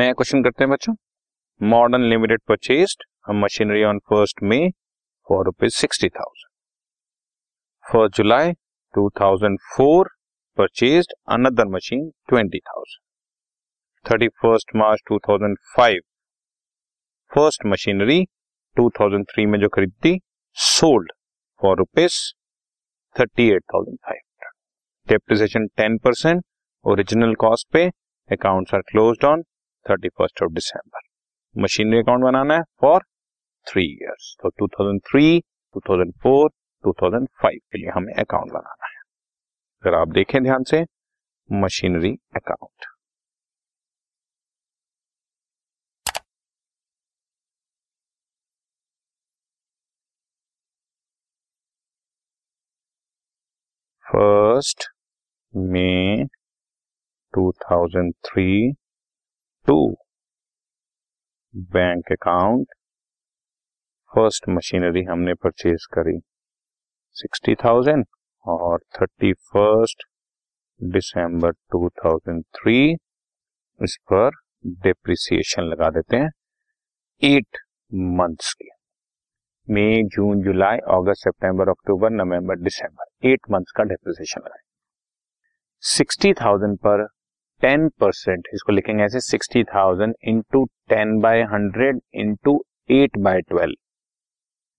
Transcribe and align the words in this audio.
नया 0.00 0.12
क्वेश्चन 0.12 0.42
करते 0.42 0.64
हैं 0.64 0.70
बच्चों। 0.70 0.92
Modern 1.60 2.02
Limited 2.10 2.40
purchased 2.48 3.02
machinery 3.34 3.82
on 3.84 3.98
first 4.10 4.42
May 4.42 4.58
for 5.28 5.44
rupees 5.46 5.74
sixty 5.76 6.08
thousand 6.08 6.46
first 7.84 8.16
July 8.16 8.52
two 8.94 9.08
thousand 9.20 9.58
four 9.72 10.10
purchased 10.58 11.12
another 11.32 11.66
machine 11.74 12.08
twenty 12.28 12.58
thousand 12.60 14.10
thirty 14.10 14.28
first 14.42 14.74
March 14.76 15.02
two 15.08 15.18
thousand 15.28 15.56
five 15.76 16.00
first 17.30 17.66
machinery 17.66 18.18
two 18.76 18.88
thousand 19.00 19.26
three 19.32 19.46
में 19.46 19.58
जो 19.60 19.68
खरीदी 19.76 20.16
sold 20.56 21.12
for 21.60 21.76
rupees 21.78 22.18
thirty 23.16 23.50
eight 23.50 23.64
thousand 23.74 23.98
five 23.98 24.18
hundred 24.18 25.12
depreciation 25.12 25.66
ten 25.76 25.98
percent 26.04 26.42
original 26.84 27.34
cost 27.40 27.72
पे 27.72 27.86
accounts 28.30 28.74
are 28.74 28.90
closed 28.90 29.24
on 29.24 29.44
thirty 29.86 30.08
first 30.08 30.42
of 30.42 30.52
December 30.52 31.00
machinery 31.54 31.98
account 31.98 32.24
बनाना 32.24 32.54
है 32.54 32.62
for 32.80 33.02
three 33.66 33.84
years 33.84 34.36
तो 34.42 34.50
2003, 34.60 35.40
2004, 35.74 36.48
2005 36.84 37.58
के 37.72 37.78
लिए 37.78 37.90
हमें 37.90 38.12
account 38.14 38.52
बनाना 38.52 38.86
है। 38.86 38.98
अगर 39.84 39.94
आप 39.96 40.08
देखें 40.14 40.42
ध्यान 40.42 40.64
से 40.64 40.84
machinery 41.50 42.12
account 42.36 42.86
first 54.06 54.84
May 55.54 56.24
2003 57.34 58.72
two. 59.68 59.76
Bank 61.72 62.12
account 62.12 62.66
first 64.12 64.48
machinery 64.48 65.02
हमने 65.04 65.34
परचेज 65.34 65.86
करी। 65.92 66.18
सिक्सटी 67.16 67.54
थाउज़ेंड 67.54 68.04
और 68.46 68.78
thirty 68.96 69.32
first 69.32 70.04
December 70.80 71.52
two 71.52 71.88
thousand 71.98 72.42
three 72.54 72.78
इस 73.80 73.96
पर 74.12 74.30
डिप्रिसिएशन 74.82 75.62
लगा 75.62 75.90
देते 75.90 76.16
हैं। 76.16 76.30
एट 77.22 77.58
मंथ्स 78.18 78.52
की। 78.52 78.70
मई 79.68 80.02
जून 80.06 80.42
जुलाई 80.42 80.78
अगस्त 80.90 81.24
सितंबर 81.24 81.68
अक्टूबर 81.68 82.10
नवंबर 82.10 82.58
दिसंबर 82.60 83.28
एट 83.28 83.50
मंथ्स 83.50 83.72
का 83.76 83.84
डिप्रिसिएशन 83.84 84.40
लगाए। 84.40 84.62
सिक्सटी 85.82 86.32
थाउज़ेंड 86.34 86.76
पर 86.78 87.06
टेन 87.60 87.88
परसेंट 88.00 88.48
इसको 88.54 88.72
लिखेंगे 88.72 89.04
ऐसे 89.04 89.20
sixty 89.20 89.62
thousand 89.64 90.14
into 90.28 90.64
ten 90.88 91.18
by 91.20 91.42
hundred 91.52 92.00
into 92.14 92.52
eight 92.90 93.18
by 93.18 93.40
twelve 93.40 93.74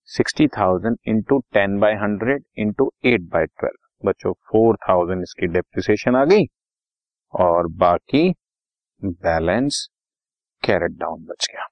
sixty 0.10 0.48
thousand 0.58 0.98
into 1.08 1.38
ten 1.54 1.78
by 1.80 1.94
hundred 1.96 2.44
into 2.60 2.92
eight 3.06 3.22
by 3.34 3.46
twelve 3.46 4.08
बच्चों 4.08 4.32
फोर 4.52 4.78
थाउज़ेंड 4.88 5.22
इसकी 5.23 5.48
डेप्रिसिएशन 5.48 6.16
आ 6.16 6.23
गई 6.26 6.46
और 7.34 7.68
बाकी 7.80 8.30
बैलेंस 9.02 9.88
कैरेट 10.64 10.92
डाउन 10.92 11.23
बच 11.26 11.48
गया। 11.52 11.68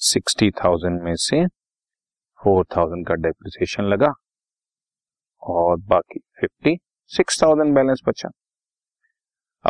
सिक्सटी 0.00 0.50
थाउज़ेंड 0.64 1.00
में 1.02 1.14
से 1.16 1.44
फोर 2.40 2.64
थाउज़ेंड 2.76 3.06
का 3.08 3.14
डेप्रिसिएशन 3.22 3.84
लगा 3.84 4.12
और 5.42 5.76
बाकी 5.88 6.20
फिफ्टी 6.40 6.76
सिक्स 7.12 7.42
थाउज़ेंड 7.42 7.74
बैलेंस 7.74 8.02
बचा। 8.08 8.28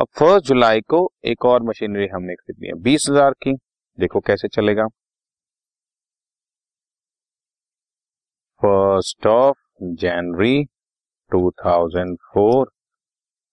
अब 0.03 0.09
फ़र्स्ट 0.19 0.47
जुलाई 0.47 0.81
को 0.91 0.99
एक 1.25 1.45
और 1.45 1.63
मशीनरी 1.63 2.07
हमने 2.09 2.35
खरीदी 2.35 2.67
है, 2.67 2.73
बीस 2.83 3.05
हज़ार 3.11 3.33
की। 3.43 3.53
देखो 3.99 4.21
कैसे 4.21 4.49
चलेगा। 4.49 4.87
First 8.63 9.27
of 9.27 9.59
January 10.01 10.65
2004 11.33 12.65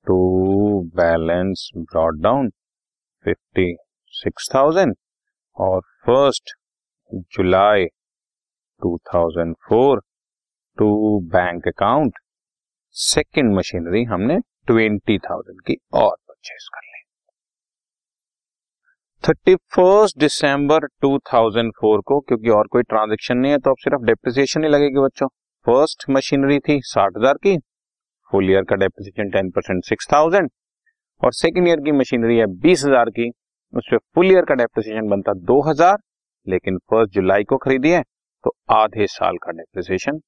to 0.08 0.18
balance 0.96 1.70
brought 1.78 2.22
down 2.22 2.50
fifty 3.26 3.76
six 4.14 4.50
thousand 4.56 4.96
और 5.58 5.82
first 6.06 6.56
July 7.36 7.86
2004 8.82 10.02
to 10.78 11.20
bank 11.28 11.68
account, 11.68 12.14
second 12.96 13.54
machinery 13.58 14.04
हमने 14.06 14.40
ट्वेंटी 14.68 15.18
थाउज़ेंड 15.20 15.62
की 15.62 15.78
और। 15.94 16.18
परचेज 16.40 16.68
कर 16.74 16.82
ली। 16.84 17.04
थर्टी 19.24 19.56
फ़र्स्ट 19.76 20.18
दिसंबर 20.20 20.86
2004 21.04 22.02
को, 22.02 22.20
क्योंकि 22.20 22.50
और 22.50 22.68
कोई 22.68 22.84
ट्रांजेक्शन 22.84 23.38
नहीं 23.38 23.52
है 23.52 23.58
तो 23.58 23.70
अब 23.70 23.78
सिर्फ़ 23.80 24.06
डेप्रिसिएशन 24.06 24.64
ही 24.64 24.70
लगेगी 24.70 25.00
बच्चों। 25.00 25.28
फ़र्स्ट 25.66 26.06
मशीनरी 26.10 26.60
थी 26.60 26.80
साठ 26.86 27.18
हज़ार 27.18 27.38
की 27.38 27.58
फुल 28.32 28.50
ईयर 28.52 28.64
का 28.64 28.76
depreciation 28.78 29.30
ten 29.32 29.50
percent 29.52 29.84
six 29.86 30.08
thousand 30.14 30.50
और 31.22 31.34
सेकेंड 31.34 31.68
ईयर 31.68 31.80
की 31.82 31.92
मशीनरी 31.94 32.38
है 32.38 32.46
बीस 32.60 32.84
हज़ार 32.86 33.10
की 33.12 33.30
उस 33.74 33.88
पर 33.92 33.98
फुल 34.16 34.32
ईयर 34.32 34.46
का 34.46 34.56
डेप्रिसिएशन 34.56 35.10
बनता 35.10 35.34
दो 35.46 35.62
हज़ार, 35.62 35.98
लेकिन 36.48 36.78
फ़र्स्ट 36.90 37.14
जुलाई 37.14 37.44
को 37.44 37.58
खरीदी 37.60 37.92
है 37.92 38.02
तो 38.44 38.56
आधे 38.74 39.08
साल 39.10 39.38
का 39.38 39.52
डेप्रिसिएशन 39.54 40.20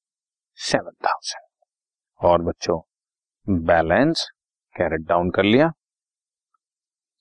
सेवन 0.58 0.92
थाउज़ेंड 1.06 1.46
और 2.20 2.42
बच्चों 2.42 2.80
बैलेंस 3.46 4.28
कैरेट 4.76 5.06
डाउन 5.08 5.30
कर 5.30 5.44
लिया। 5.44 5.70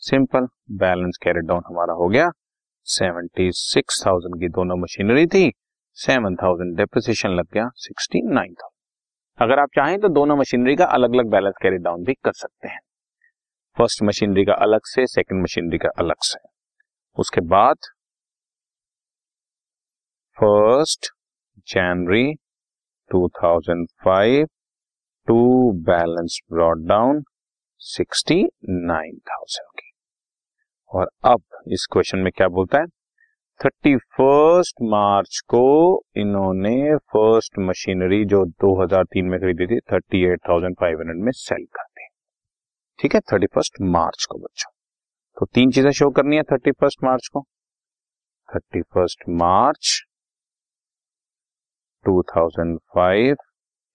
सिंपल, 0.03 0.47
बैलेंस 0.71 1.17
कैरेट 1.23 1.43
डाउन 1.43 1.61
हमारा 1.67 1.93
हो 1.93 2.07
गया। 2.07 2.29
सेवेंटी 2.87 3.51
सिक्स 3.51 4.03
थाउज़ेंड 4.07 4.39
की 4.39 4.47
दोनों 4.49 4.77
मशीनरी 4.77 5.25
थी, 5.27 5.51
सेवन 5.97 6.35
थाउज़ेंड 6.35 6.77
डेप्रिसिएशन 6.77 7.29
लग 7.29 7.47
गया, 7.53 7.69
सिक्सटी 7.75 8.21
नाइन 8.21 8.53
थाउज़ेंड। 8.53 9.41
अगर 9.41 9.59
आप 9.59 9.69
चाहें 9.75 9.99
तो 9.99 10.09
दोनों 10.09 10.37
मशीनरी 10.37 10.75
का 10.75 10.85
अलग 10.85 11.13
अलग 11.13 11.29
बैलेंस 11.29 11.53
कैरेट 11.61 11.81
डाउन 11.81 12.03
भी 12.03 12.13
कर 12.13 12.31
सकते 12.31 12.67
हैं। 12.67 12.79
फ़र्स्ट 13.77 14.03
मशीनरी 14.03 14.45
का 14.45 14.53
अलग 14.53 14.81
से, 14.83 15.07
सेकंड 15.07 15.43
मशीनरी 15.43 15.77
का 15.77 15.89
अलग 15.97 16.15
से। 16.21 16.39
उसके 17.17 17.41
बाद, 17.41 17.75
first 20.37 21.11
January 21.67 22.33
2005 23.11 24.45
to 25.27 25.71
balance 25.71 26.39
brought 26.53 26.87
down 26.87 27.23
sixty 27.77 28.43
nine 28.69 29.17
thousand 29.17 29.79
की। 29.79 29.90
और 30.91 31.09
अब 31.23 31.41
इस 31.67 31.87
क्वेश्चन 31.91 32.19
में 32.19 32.31
क्या 32.31 32.47
बोलता 32.47 32.77
है? 32.77 32.85
थर्टी 33.65 33.97
फ़र्स्ट 33.97 34.75
मार्च 34.81 35.41
को 35.47 36.03
इन्होंने 36.15 36.97
फ़र्स्ट 36.97 37.59
मशीनरी 37.59 38.25
जो 38.25 38.45
2003 38.45 39.25
में 39.25 39.39
खरीदी 39.39 39.67
थी, 39.67 39.79
thirty 39.79 40.25
eight 40.25 40.39
thousand 40.49 40.75
five 40.79 40.99
hundred 40.99 41.17
में 41.17 41.31
सेल 41.31 41.65
कर 41.65 41.83
दी। 41.83 42.07
ठीक 42.99 43.15
है? 43.15 43.19
थर्टी 43.19 43.45
फ़र्स्ट 43.45 43.73
मार्च 43.81 44.27
को, 44.31 44.37
बच्चों। 44.37 44.71
तो 45.39 45.45
तीन 45.45 45.71
चीज़ें 45.71 45.91
शो 45.91 46.09
करनी 46.09 46.35
है 46.35 46.43
थर्टी 46.43 46.71
फ़र्स्ट 46.71 47.03
मार्च 47.03 47.27
को। 47.33 47.45
थर्टी 48.55 48.81
फ़र्स्ट 48.81 49.19
मार्च 49.29 50.03
2005 52.05 53.37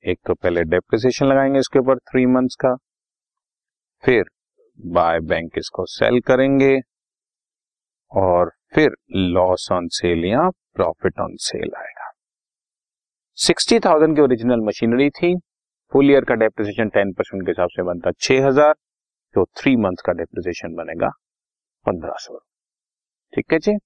एक 0.07 0.19
तो 0.27 0.34
पहले 0.34 0.65
डेप्रिसिएशन 0.65 1.27
लगाएँगे, 1.27 1.59
इसके 1.59 1.78
ऊपर 1.78 1.99
थ्री 1.99 2.27
मंथ्स 2.27 2.55
का। 2.55 2.77
फिर 4.05 4.25
बाय 4.79 5.21
बैंक 5.23 5.59
इसको 5.59 5.85
सेल 5.89 6.21
करेंगे 6.27 6.79
और 8.13 8.51
फिर 8.75 8.97
लॉस 9.13 9.69
ऑन 9.73 9.89
सेल 9.93 10.25
या 10.25 10.49
प्रॉफिट 10.75 11.21
ऑन 11.21 11.37
सेल 11.41 11.71
आएगा। 11.79 12.11
सिक्सटी 13.39 13.79
थाउज़ेंड 13.81 14.15
की 14.17 14.23
ओरिजिनल 14.23 14.61
मशीनरी 14.67 15.09
थी। 15.13 15.34
फुल 15.93 16.11
ईयर 16.11 16.25
का 16.25 16.34
डेप्रिसिएशन 16.34 16.89
टेन 16.89 17.13
परसेंट 17.13 17.45
के 17.45 17.51
हिसाब 17.51 17.69
से 17.69 17.83
बनता 17.83 18.11
छह 18.21 18.47
हज़ार 18.47 18.75
तो 19.34 19.45
थ्री 19.57 19.75
मंथ 19.77 20.03
का 20.07 20.13
डेप्रिसिएशन 20.13 20.75
बनेगा 20.75 21.09
पंद्रह 21.87 22.15
सौ। 22.19 22.39
ठीक 23.33 23.53
है 23.53 23.59
जी? 23.59 23.77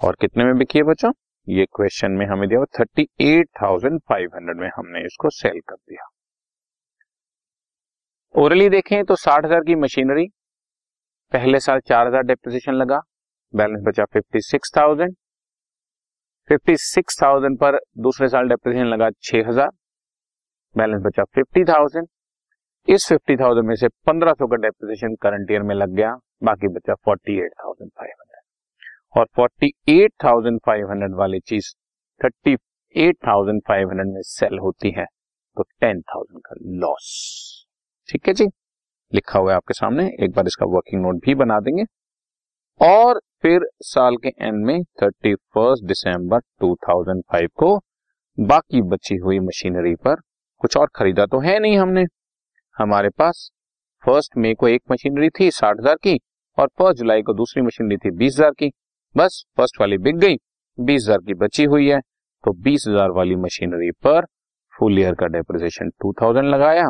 और 0.00 0.16
कितने 0.20 0.44
में 0.44 0.56
बिकी 0.58 0.78
है 0.78 0.84
बच्चों? 0.84 1.12
ये 1.46 1.64
क्वेश्चन 1.66 2.12
में 2.12 2.26
हमें 2.26 2.48
दिया 2.48 2.64
thirty 2.78 3.06
eight 3.22 3.48
thousand 3.62 4.00
five 4.08 4.30
hundred 4.34 4.56
में 4.56 4.68
हमने 4.76 5.04
इसको 5.06 5.30
सेल 5.32 5.60
कर 5.68 5.74
दिया। 5.74 6.07
ओरली 8.34 8.68
देखें 8.68 9.04
तो 9.04 9.14
साठ 9.16 9.44
हज़ार 9.44 9.60
की 9.60 9.74
मशीनरी, 9.74 10.26
पहले 11.32 11.60
साल 11.60 11.80
चार 11.80 12.06
हज़ार 12.06 12.22
डेप्रिसिएशन 12.24 12.72
लगा 12.72 13.00
बैलेंस 13.54 13.80
बचा 13.86 14.04
fifty 14.04 14.40
six 14.40 14.72
thousand 14.76 15.14
fifty 16.50 16.76
six 16.78 17.22
thousand 17.22 17.58
पर 17.58 17.78
दूसरे 17.98 18.28
साल 18.28 18.48
डेप्रिसिएशन 18.48 18.88
लगा 18.88 19.08
छह 19.22 19.48
हज़ार 19.48 19.70
बैलेंस 20.74 21.02
बचा 21.04 21.24
फिफ्टी 21.34 21.64
थाउज़ेंड 21.64 22.06
इस 22.88 23.06
फिफ्टी 23.08 23.36
थाउज़ेंड 23.36 23.68
में 23.68 23.74
से 23.76 23.88
पंद्रह 24.06 24.32
सौ 24.32 24.46
का 24.46 24.56
डेप्रिसिएशन 24.58 25.14
करंट 25.22 25.50
ईयर 25.50 25.62
में 25.62 25.74
लग 25.74 25.94
गया, 25.96 26.14
बाकी 26.42 26.68
बचा 26.68 26.94
forty 26.96 27.38
eight 27.40 27.52
thousand 27.54 27.90
five 27.90 28.10
hundred 28.10 29.18
और 29.18 29.26
forty 29.36 29.72
eight 29.90 30.12
thousand 30.24 30.60
five 30.66 30.90
hundred 30.90 31.14
वाली 31.16 31.40
चीज़ 31.46 31.74
thirty 32.20 32.56
eight 32.94 33.16
thousand 33.26 33.62
five 33.68 33.88
hundred 33.88 34.14
में 34.14 34.22
सेल 34.26 34.58
होती 34.58 34.90
है 34.98 35.06
तो 35.56 35.62
टेन 35.80 36.00
थाउज़ेंड 36.10 36.40
का 36.40 36.56
लॉस 36.78 37.57
ठीक 38.08 38.28
है 38.28 38.34
जी। 38.34 38.46
लिखा 39.12 39.38
हुआ 39.38 39.50
है 39.50 39.56
आपके 39.56 39.74
सामने। 39.74 40.06
एक 40.20 40.30
बार 40.30 40.46
इसका 40.46 40.66
वर्किंग 40.66 41.02
नोट 41.02 41.24
भी 41.24 41.34
बना 41.34 41.58
देंगे। 41.60 41.84
और 42.80 43.20
फिर 43.42 43.66
साल 43.84 44.16
के 44.16 44.28
एंड 44.28 44.64
में 44.66 44.82
थर्टी 45.02 45.34
फ़र्स्ट 45.34 45.84
दिसंबर 45.84 46.40
2005 46.62 47.48
को 47.56 47.76
बाकी 48.38 48.82
बची 48.84 49.16
हुई 49.16 49.38
मशीनरी 49.40 49.94
पर 49.96 50.20
कुछ 50.60 50.76
और 50.76 50.88
खरीदा 50.96 51.26
तो 51.26 51.38
है 51.40 51.58
नहीं 51.58 51.78
हमने। 51.78 52.04
हमारे 52.76 53.08
पास 53.10 53.50
फ़र्स्ट 54.04 54.36
मई 54.38 54.54
को 54.54 54.68
एक 54.68 54.82
मशीनरी 54.92 55.28
थी 55.30 55.50
साठ 55.50 55.80
हज़ार 55.80 55.96
की 55.96 56.18
और 56.58 56.68
फ़र्स्ट 56.68 56.98
जुलाई 56.98 57.22
को 57.22 57.34
दूसरी 57.34 57.62
मशीनरी 57.62 57.96
थी 57.96 58.10
बीस 58.10 58.34
हज़ार 58.34 58.50
की। 58.52 58.70
बस 59.14 59.44
फ़र्स्ट 59.56 59.80
वाली 59.80 59.98
बिक 59.98 60.16
गई, 60.16 60.36
बीस 60.78 61.02
हज़ार 61.02 61.18
की 61.18 61.34
बची 61.36 61.64
हुई 61.64 61.88
है। 61.88 62.00
तो 62.44 62.52
बीस 62.62 62.84
हज़ार 62.88 63.10
वाली 63.10 63.36
मशीनरी 63.36 63.90
पर 64.04 64.26
फुल 64.74 64.98
ईयर 64.98 65.14
का 65.14 65.26
डेप्रिसिएशन 65.28 65.90
टू 65.92 66.12
थाउज़ेंड 66.22 66.48
लगाया। 66.48 66.88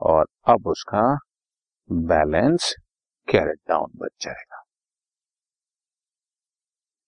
और 0.00 0.26
अब 0.48 0.66
उसका 0.66 1.02
बैलेंस 1.90 2.74
कैरेट 3.28 3.58
डाउन 3.68 3.90
बच 3.96 4.10
जाएगा। 4.20 4.62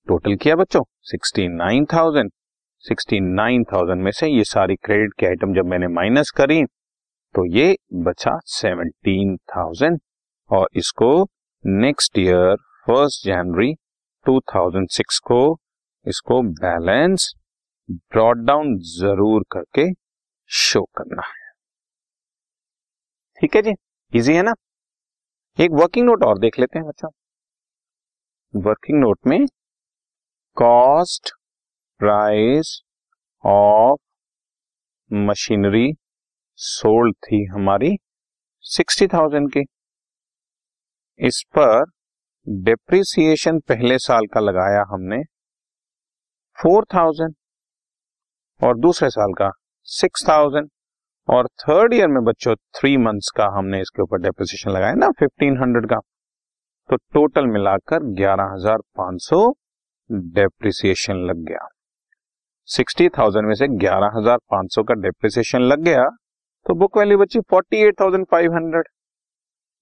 टोटल 0.08 0.36
किया 0.36 0.56
बच्चों? 0.56 0.82
Sixty 1.02 1.46
nine 1.48 1.84
thousand 1.92 2.30
sixty 2.84 3.20
nine 3.20 3.64
thousand 3.64 4.02
में 4.02 4.10
से 4.10 4.26
ये 4.28 4.44
सारी 4.44 4.74
क्रेडिट 4.76 5.12
की 5.20 5.26
आइटम 5.26 5.54
जब 5.54 5.66
मैंने 5.66 5.88
माइनस 5.88 6.30
करी 6.36 6.64
तो 7.34 7.44
ये 7.54 7.76
बचा 8.02 8.38
सेवनटीन 8.48 9.36
थाउज़ेंड 9.56 9.98
और 10.50 10.68
इसको 10.76 11.08
नेक्स्ट 11.64 12.18
ईयर 12.18 12.56
फ़र्स्ट 12.86 13.26
जनवरी 13.26 13.72
2006 14.26 15.18
को 15.26 15.40
इसको 16.06 16.42
बैलेंस 16.60 17.32
ब्रॉड 17.88 18.44
डाउन 18.46 18.76
ज़रूर 18.90 19.44
करके 19.52 19.90
शो 20.50 20.82
करना 20.98 21.22
है। 21.22 21.35
ठीक 23.40 23.56
है 23.56 23.60
जी? 23.62 23.72
इजी 24.12 24.34
है 24.34 24.42
ना? 24.42 24.52
एक 25.58 25.70
वर्किंग 25.80 26.06
नोट 26.06 26.22
और 26.24 26.38
देख 26.38 26.58
लेते 26.58 26.78
हैं 26.78 26.86
बच्चा 26.88 27.08
वर्किंग 28.54 28.98
नोट 29.00 29.18
में 29.26 29.46
cost 30.56 31.30
price 32.00 32.80
of 33.44 33.98
machinery 35.10 35.86
sold 36.58 37.14
थी 37.24 37.44
हमारी 37.46 37.96
सिक्सटी 38.64 39.06
थाउज़ेंड 39.06 39.50
की। 39.52 39.64
इस 41.20 41.42
पर 41.58 41.84
डिप्रिसिएशन 42.46 43.58
पहले 43.68 43.98
साल 43.98 44.26
का 44.34 44.40
लगाया 44.40 44.84
हमने 44.90 45.22
फोर 46.58 46.84
थाउज़ेंड 46.94 47.34
और 48.60 48.78
दूसरे 48.78 49.10
साल 49.10 49.32
का 49.32 49.50
सिक्स 49.88 50.28
थाउज़ेंड 50.28 50.68
और 51.28 51.46
थर्ड 51.60 51.94
ईयर 51.94 52.08
में 52.08 52.22
बच्चों 52.24 52.54
थ्री 52.78 52.96
मंथ्स 52.96 53.30
का 53.36 53.46
हमने 53.56 53.80
इसके 53.80 54.02
ऊपर 54.02 54.20
डेप्रिसिएशन 54.22 54.70
लगाया 54.70 54.94
ना 54.94 55.10
फिफ्टीन 55.20 55.56
हंड्रेड 55.58 55.86
का। 55.90 55.98
तो 56.90 56.96
टोटल 56.96 57.46
मिलाकर 57.46 58.02
ग्यारह 58.14 58.52
हज़ार 58.52 58.78
पाँच 58.96 59.22
सौ 59.22 59.40
डेप्रिसिएशन 60.10 61.24
लग 61.28 61.44
गया। 61.46 61.66
सिक्सटी 62.68 63.08
थाउज़ेंड 63.08 63.46
में 63.46 63.54
से 63.54 63.68
ग्यारह 63.78 64.18
हज़ार 64.18 64.38
पाँच 64.50 64.74
सौ 64.74 64.82
का 64.82 64.94
डेप्रिसिएशन 65.00 65.62
लग 65.62 65.82
गया 65.84 66.08
तो 66.66 66.74
बुक 66.74 66.98
वैल्यू 66.98 67.18
बची 67.18 67.40
forty 67.50 67.82
eight 67.86 68.00
thousand 68.00 68.26
five 68.30 68.54
hundred 68.54 68.88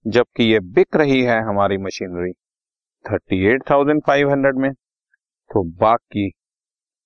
जबकि 0.04 0.44
ये 0.44 0.60
बिक 0.72 0.96
रही 0.96 1.22
है 1.22 1.40
हमारी 1.42 1.78
machinery 1.78 2.32
thirty 3.04 3.44
eight 3.48 3.62
thousand 3.70 4.02
five 4.06 4.30
hundred 4.30 4.56
में 4.56 4.72
तो 4.72 5.62
बाकी 5.80 6.28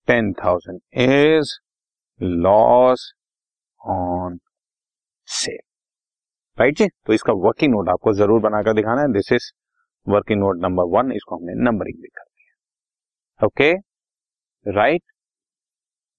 ten 0.09 0.33
thousand 0.35 0.81
is 1.03 1.53
loss 2.21 3.13
on 3.81 4.39
sale 5.29 5.59
right 6.59 6.77
जी? 6.79 6.89
तो 7.07 7.13
इसका 7.13 7.33
वर्किंग 7.45 7.73
नोट 7.73 7.89
आपको 7.89 8.13
ज़रूर 8.15 8.41
बनाकर 8.43 8.75
दिखाना 8.75 9.01
है। 9.01 9.13
This 9.13 9.33
is 9.33 9.51
working 10.07 10.41
note 10.41 10.61
number 10.63 10.85
one 10.97 11.13
इसको 11.13 11.37
हमने 11.37 11.55
नंबरिंग 11.65 12.01
भी 12.03 12.09
कर 12.09 12.25
दिया। 12.25 13.47
Okay 13.47 13.73
right 14.67 15.03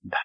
done 0.03 0.23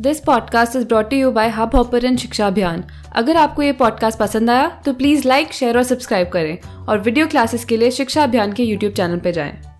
this 0.00 0.20
podcast 0.20 0.76
is 0.76 0.86
brought 0.88 1.12
you 1.12 1.30
by 1.32 1.48
Hubhopper 1.76 2.16
Shiksha 2.16 2.46
Abhiyan 2.46 2.84
अगर 3.16 3.36
आपको 3.36 3.62
ये 3.62 3.72
पॉडकास्ट 3.74 4.18
पसंद 4.18 4.50
आया 4.50 4.68
तो 4.86 4.92
प्लीज़ 4.94 5.28
लाइक 5.28 5.52
शेयर 5.52 5.76
और 5.76 5.82
सब्सक्राइब 5.84 6.28
करें। 6.32 6.86
और 6.86 6.98
वीडियो 7.00 7.26
क्लासेस 7.26 7.64
के 7.64 7.76
लिए 7.76 7.90
शिक्षा 7.92 8.22
अभियान 8.22 8.52
के 8.52 8.62
यूट्यूब 8.62 8.92
चैनल 8.94 9.20
पर 9.20 9.30
जाएँ। 9.30 9.73